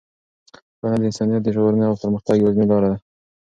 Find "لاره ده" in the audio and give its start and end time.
2.71-2.97